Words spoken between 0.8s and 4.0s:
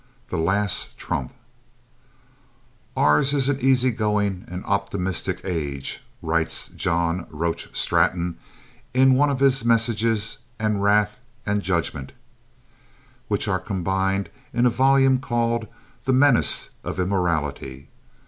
Trump "Ours is an easy